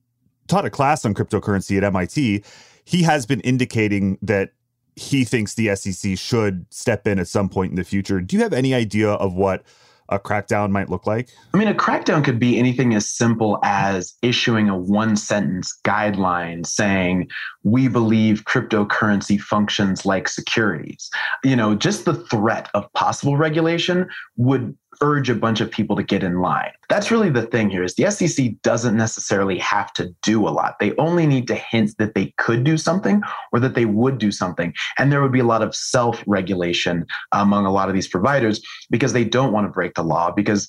taught 0.49 0.65
a 0.65 0.71
class 0.71 1.05
on 1.05 1.15
cryptocurrency 1.15 1.77
at 1.77 1.85
MIT, 1.85 2.43
he 2.85 3.03
has 3.03 3.27
been 3.27 3.41
indicating 3.41 4.19
that 4.23 4.53
he 4.97 5.25
thinks 5.25 5.55
the 5.55 5.75
SEC 5.77 6.19
should 6.19 6.67
step 6.71 7.07
in 7.07 7.19
at 7.19 7.29
some 7.29 7.49
point 7.49 7.71
in 7.71 7.77
the 7.77 7.85
future. 7.85 8.21
Do 8.21 8.37
you 8.37 8.43
have 8.43 8.53
any 8.53 8.75
idea 8.75 9.11
of 9.11 9.35
what 9.35 9.63
a 10.09 10.19
crackdown 10.19 10.71
might 10.71 10.89
look 10.89 11.07
like? 11.07 11.29
I 11.55 11.59
mean, 11.59 11.69
a 11.69 11.75
crackdown 11.75 12.25
could 12.25 12.39
be 12.39 12.59
anything 12.59 12.95
as 12.95 13.09
simple 13.09 13.59
as 13.63 14.15
issuing 14.23 14.69
a 14.69 14.77
one 14.77 15.17
sentence 15.17 15.79
guideline 15.85 16.67
saying, 16.67 17.29
we 17.63 17.89
believe 17.89 18.45
cryptocurrency 18.45 19.39
functions 19.39 20.07
like 20.07 20.29
securities. 20.29 21.11
You 21.45 21.57
know, 21.57 21.75
just 21.75 22.05
the 22.05 22.15
threat 22.15 22.71
of 22.75 22.91
possible 22.95 23.37
regulation 23.37 24.09
would 24.37 24.77
urge 25.01 25.31
a 25.31 25.35
bunch 25.35 25.61
of 25.61 25.71
people 25.71 25.97
to 25.97 26.03
get 26.03 26.23
in 26.23 26.41
line. 26.41 26.71
That's 26.89 27.11
really 27.11 27.31
the 27.31 27.43
thing 27.43 27.71
here 27.71 27.83
is 27.83 27.95
the 27.95 28.11
SEC 28.11 28.61
doesn't 28.63 28.97
necessarily 28.97 29.59
have 29.59 29.93
to 29.95 30.15
do 30.23 30.47
a 30.47 30.51
lot. 30.51 30.79
They 30.81 30.95
only 30.97 31.27
need 31.27 31.47
to 31.49 31.55
hint 31.55 31.97
that 31.99 32.15
they 32.15 32.35
could 32.39 32.65
do 32.65 32.77
something 32.77 33.23
or 33.53 33.61
that 33.61 33.75
they 33.75 33.85
would 33.85 34.19
do 34.19 34.33
something. 34.33 34.75
And 34.99 35.13
there 35.13 35.23
would 35.23 35.33
be 35.33 35.41
a 35.41 35.45
lot 35.45 35.63
of 35.63 35.75
self-regulation 35.75 37.07
among 37.33 37.67
a 37.67 37.73
lot 37.73 37.89
of 37.89 37.95
these 37.95 38.09
providers 38.09 38.61
because 38.91 39.13
they 39.13 39.25
don't 39.25 39.53
want 39.53 39.67
to 39.67 39.73
break 39.73 39.95
the 39.95 40.03
law 40.03 40.31
because 40.31 40.69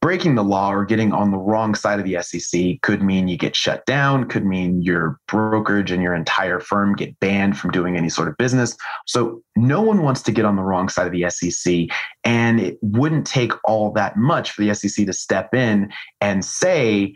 breaking 0.00 0.34
the 0.34 0.44
law 0.44 0.72
or 0.72 0.84
getting 0.84 1.12
on 1.12 1.30
the 1.30 1.38
wrong 1.38 1.74
side 1.74 1.98
of 1.98 2.04
the 2.04 2.20
SEC 2.22 2.80
could 2.82 3.02
mean 3.02 3.28
you 3.28 3.36
get 3.36 3.56
shut 3.56 3.84
down, 3.86 4.28
could 4.28 4.44
mean 4.44 4.82
your 4.82 5.18
brokerage 5.26 5.90
and 5.90 6.02
your 6.02 6.14
entire 6.14 6.60
firm 6.60 6.94
get 6.94 7.18
banned 7.18 7.58
from 7.58 7.70
doing 7.70 7.96
any 7.96 8.08
sort 8.08 8.28
of 8.28 8.36
business. 8.36 8.76
So 9.06 9.42
no 9.56 9.80
one 9.80 10.02
wants 10.02 10.22
to 10.22 10.32
get 10.32 10.44
on 10.44 10.56
the 10.56 10.62
wrong 10.62 10.88
side 10.88 11.06
of 11.06 11.12
the 11.12 11.28
SEC. 11.30 11.88
And 12.24 12.60
it 12.60 12.78
wouldn't 12.82 13.26
take 13.26 13.52
all 13.64 13.92
that 13.92 14.16
much 14.16 14.52
for 14.52 14.62
the 14.62 14.74
SEC 14.74 15.06
to 15.06 15.12
step 15.12 15.54
in 15.54 15.90
and 16.20 16.44
say, 16.44 17.14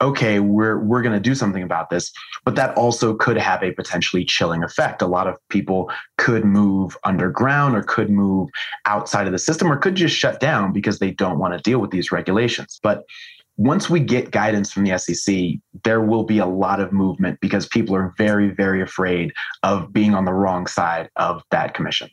okay, 0.00 0.40
we're 0.40 0.78
we're 0.78 1.02
going 1.02 1.14
to 1.14 1.20
do 1.20 1.34
something 1.34 1.62
about 1.62 1.90
this. 1.90 2.12
But 2.44 2.54
that 2.56 2.76
also 2.76 3.14
could 3.14 3.36
have 3.36 3.62
a 3.62 3.72
potentially 3.72 4.24
chilling 4.24 4.62
effect. 4.62 5.02
A 5.02 5.06
lot 5.06 5.26
of 5.26 5.36
people 5.48 5.90
could 6.18 6.44
move 6.44 6.96
underground 7.04 7.76
or 7.76 7.82
could 7.82 8.10
move 8.10 8.48
outside 8.84 9.26
of 9.26 9.32
the 9.32 9.38
system 9.38 9.70
or 9.70 9.76
could 9.76 9.94
just 9.94 10.16
shut 10.16 10.40
down 10.40 10.72
because 10.72 10.98
they 10.98 11.10
don't 11.10 11.38
want 11.38 11.54
to 11.54 11.60
deal 11.60 11.78
with 11.78 11.90
these 11.90 12.12
regulations. 12.12 12.78
But 12.82 13.04
once 13.58 13.88
we 13.88 14.00
get 14.00 14.32
guidance 14.32 14.70
from 14.70 14.84
the 14.84 14.98
SEC, 14.98 15.34
there 15.84 16.02
will 16.02 16.24
be 16.24 16.38
a 16.38 16.46
lot 16.46 16.78
of 16.78 16.92
movement 16.92 17.40
because 17.40 17.66
people 17.66 17.96
are 17.96 18.12
very, 18.18 18.50
very 18.50 18.82
afraid 18.82 19.32
of 19.62 19.92
being 19.94 20.14
on 20.14 20.26
the 20.26 20.32
wrong 20.32 20.66
side 20.66 21.08
of 21.16 21.42
that 21.50 21.72
commission. 21.72 22.10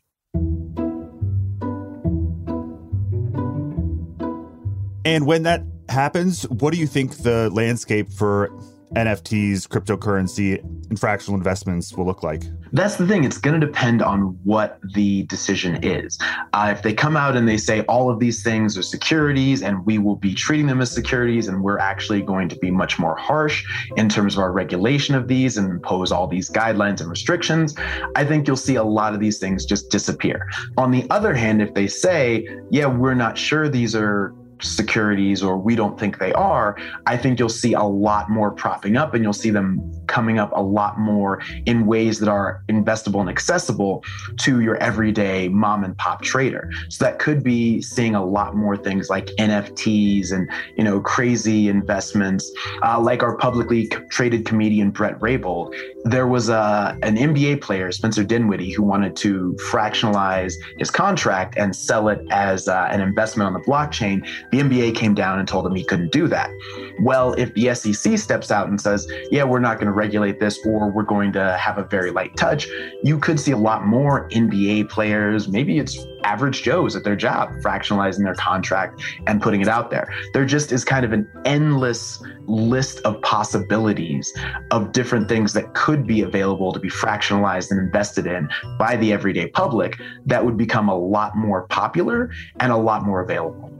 And 5.05 5.25
when 5.25 5.43
that 5.43 5.63
happens, 5.89 6.43
what 6.49 6.73
do 6.73 6.79
you 6.79 6.87
think 6.87 7.17
the 7.17 7.49
landscape 7.51 8.11
for 8.11 8.49
NFTs, 8.95 9.67
cryptocurrency, 9.67 10.59
and 10.89 10.99
fractional 10.99 11.35
investments 11.35 11.93
will 11.93 12.05
look 12.05 12.21
like? 12.21 12.43
That's 12.71 12.95
the 12.95 13.07
thing. 13.07 13.23
It's 13.23 13.37
going 13.37 13.59
to 13.59 13.65
depend 13.65 14.01
on 14.01 14.37
what 14.43 14.79
the 14.93 15.23
decision 15.23 15.83
is. 15.83 16.19
Uh, 16.53 16.69
if 16.75 16.83
they 16.83 16.93
come 16.93 17.17
out 17.17 17.35
and 17.35 17.47
they 17.47 17.57
say 17.57 17.81
all 17.81 18.09
of 18.09 18.19
these 18.19 18.43
things 18.43 18.77
are 18.77 18.83
securities 18.83 19.61
and 19.61 19.85
we 19.85 19.97
will 19.97 20.15
be 20.15 20.33
treating 20.33 20.67
them 20.67 20.81
as 20.81 20.91
securities 20.91 21.47
and 21.47 21.63
we're 21.63 21.79
actually 21.79 22.21
going 22.21 22.49
to 22.49 22.55
be 22.57 22.69
much 22.69 22.99
more 22.99 23.15
harsh 23.15 23.63
in 23.97 24.09
terms 24.09 24.35
of 24.35 24.39
our 24.39 24.51
regulation 24.51 25.15
of 25.15 25.27
these 25.27 25.57
and 25.57 25.69
impose 25.69 26.11
all 26.11 26.27
these 26.27 26.49
guidelines 26.49 27.01
and 27.01 27.09
restrictions, 27.09 27.75
I 28.15 28.25
think 28.25 28.47
you'll 28.47 28.57
see 28.57 28.75
a 28.75 28.83
lot 28.83 29.13
of 29.13 29.19
these 29.19 29.39
things 29.39 29.65
just 29.65 29.89
disappear. 29.89 30.49
On 30.77 30.91
the 30.91 31.07
other 31.09 31.33
hand, 31.33 31.61
if 31.61 31.73
they 31.73 31.87
say, 31.87 32.47
yeah, 32.69 32.85
we're 32.85 33.15
not 33.15 33.37
sure 33.37 33.69
these 33.69 33.95
are 33.95 34.33
securities 34.61 35.43
or 35.43 35.57
we 35.57 35.75
don't 35.75 35.99
think 35.99 36.19
they 36.19 36.33
are, 36.33 36.77
I 37.05 37.17
think 37.17 37.39
you'll 37.39 37.49
see 37.49 37.73
a 37.73 37.83
lot 37.83 38.29
more 38.29 38.51
propping 38.51 38.97
up 38.97 39.13
and 39.13 39.23
you'll 39.23 39.33
see 39.33 39.49
them 39.49 39.81
coming 40.07 40.37
up 40.39 40.51
a 40.53 40.61
lot 40.61 40.99
more 40.99 41.41
in 41.65 41.85
ways 41.85 42.19
that 42.19 42.29
are 42.29 42.63
investable 42.69 43.19
and 43.19 43.29
accessible 43.29 44.03
to 44.37 44.61
your 44.61 44.75
everyday 44.77 45.47
mom 45.49 45.83
and 45.83 45.97
pop 45.97 46.21
trader. 46.21 46.71
So 46.89 47.05
that 47.05 47.19
could 47.19 47.43
be 47.43 47.81
seeing 47.81 48.15
a 48.15 48.23
lot 48.23 48.55
more 48.55 48.77
things 48.77 49.09
like 49.09 49.27
NFTs 49.39 50.31
and 50.31 50.49
you 50.77 50.83
know 50.83 50.99
crazy 51.01 51.67
investments, 51.67 52.51
uh, 52.83 52.99
like 52.99 53.23
our 53.23 53.37
publicly 53.37 53.87
traded 54.09 54.45
comedian 54.45 54.91
Brett 54.91 55.19
Raybould. 55.19 55.73
There 56.03 56.27
was 56.27 56.49
a 56.49 56.97
an 57.01 57.15
NBA 57.15 57.61
player 57.61 57.91
Spencer 57.91 58.23
Dinwiddie 58.23 58.71
who 58.71 58.83
wanted 58.83 59.15
to 59.17 59.57
fractionalize 59.71 60.53
his 60.77 60.91
contract 60.91 61.55
and 61.57 61.75
sell 61.75 62.09
it 62.09 62.19
as 62.31 62.67
uh, 62.67 62.87
an 62.91 63.01
investment 63.01 63.47
on 63.47 63.53
the 63.53 63.59
blockchain. 63.59 64.27
The 64.53 64.59
NBA 64.59 64.95
came 64.95 65.15
down 65.15 65.39
and 65.39 65.47
told 65.47 65.65
him 65.65 65.73
he 65.73 65.83
couldn't 65.83 66.11
do 66.11 66.27
that. 66.27 66.51
Well, 66.99 67.33
if 67.39 67.51
the 67.55 67.73
SEC 67.73 68.19
steps 68.19 68.51
out 68.51 68.67
and 68.67 68.79
says, 68.79 69.11
"Yeah, 69.31 69.45
we're 69.45 69.57
not 69.57 69.77
going 69.77 69.87
to 69.87 69.93
regulate 69.93 70.39
this 70.39 70.59
or 70.63 70.91
we're 70.91 71.01
going 71.01 71.33
to 71.33 71.57
have 71.57 71.79
a 71.79 71.83
very 71.85 72.11
light 72.11 72.37
touch, 72.37 72.67
you 73.01 73.17
could 73.17 73.39
see 73.39 73.49
a 73.49 73.57
lot 73.57 73.87
more 73.87 74.29
NBA 74.29 74.89
players, 74.89 75.47
maybe 75.47 75.79
it's 75.79 76.05
average 76.23 76.61
Joes 76.61 76.95
at 76.95 77.03
their 77.03 77.15
job, 77.15 77.49
fractionalizing 77.63 78.23
their 78.25 78.35
contract 78.35 79.01
and 79.25 79.41
putting 79.41 79.59
it 79.59 79.67
out 79.67 79.89
there. 79.89 80.13
There 80.33 80.45
just 80.45 80.71
is 80.71 80.85
kind 80.85 81.03
of 81.03 81.13
an 81.13 81.27
endless 81.45 82.21
list 82.45 82.99
of 83.05 83.19
possibilities 83.23 84.31
of 84.69 84.91
different 84.91 85.27
things 85.27 85.53
that 85.53 85.73
could 85.73 86.05
be 86.05 86.21
available 86.21 86.71
to 86.73 86.79
be 86.79 86.91
fractionalized 86.91 87.71
and 87.71 87.79
invested 87.79 88.27
in 88.27 88.47
by 88.77 88.97
the 88.97 89.13
everyday 89.13 89.47
public 89.47 89.99
that 90.27 90.45
would 90.45 90.57
become 90.57 90.89
a 90.89 90.95
lot 90.95 91.35
more 91.35 91.63
popular 91.69 92.29
and 92.59 92.71
a 92.71 92.77
lot 92.77 93.03
more 93.03 93.21
available. 93.21 93.71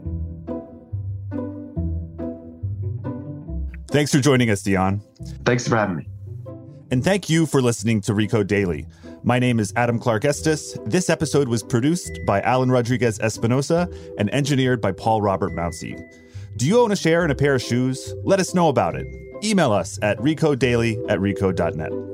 Thanks 3.94 4.12
for 4.12 4.20
joining 4.20 4.50
us, 4.50 4.64
Dion. 4.64 5.04
Thanks 5.46 5.68
for 5.68 5.76
having 5.76 5.98
me. 5.98 6.08
And 6.90 7.04
thank 7.04 7.30
you 7.30 7.46
for 7.46 7.62
listening 7.62 8.02
to 8.02 8.14
Recode 8.14 8.48
Daily. 8.48 8.88
My 9.22 9.38
name 9.38 9.60
is 9.60 9.72
Adam 9.76 10.00
Clark 10.00 10.26
Estes. 10.26 10.76
This 10.86 11.12
episode 11.12 11.48
was 11.48 11.62
produced 11.62 12.18
by 12.26 12.42
Alan 12.42 12.72
Rodriguez 12.72 13.20
Espinosa 13.20 13.88
and 14.18 14.34
engineered 14.34 14.82
by 14.82 14.94
Paul 14.94 15.22
Robert 15.22 15.52
Mounsey. 15.52 15.96
Do 16.58 16.66
you 16.66 16.80
own 16.80 16.92
a 16.92 16.96
share 16.96 17.24
in 17.24 17.30
a 17.30 17.36
pair 17.36 17.54
of 17.54 17.62
shoes? 17.62 18.16
Let 18.24 18.40
us 18.40 18.56
know 18.56 18.68
about 18.68 18.96
it. 18.96 19.06
Email 19.44 19.72
us 19.72 20.00
at 20.02 20.18
recodedaily 20.18 21.08
at 21.08 21.20
recode.net. 21.20 22.13